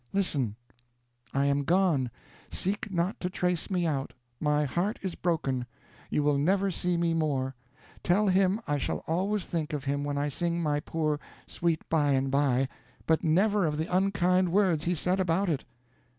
Listen: 0.13 0.55
'I 1.31 1.45
am 1.45 1.63
gone; 1.63 2.09
seek 2.49 2.91
not 2.91 3.19
to 3.19 3.29
trace 3.29 3.69
me 3.69 3.85
out; 3.85 4.13
my 4.39 4.65
heart 4.65 4.97
is 5.03 5.13
broken; 5.13 5.67
you 6.09 6.23
will 6.23 6.39
never 6.39 6.71
see 6.71 6.97
me 6.97 7.13
more. 7.13 7.53
Tell 8.01 8.27
him 8.27 8.59
I 8.65 8.79
shall 8.79 9.03
always 9.05 9.45
think 9.45 9.73
of 9.73 9.83
him 9.83 10.03
when 10.03 10.17
I 10.17 10.27
sing 10.27 10.59
my 10.59 10.79
poor 10.79 11.19
"Sweet 11.45 11.87
By 11.87 12.13
and 12.13 12.31
by," 12.31 12.67
but 13.05 13.23
never 13.23 13.67
of 13.67 13.77
the 13.77 13.95
unkind 13.95 14.51
words 14.51 14.85
he 14.85 14.95
said 14.95 15.19
about 15.19 15.49
it.' 15.49 15.65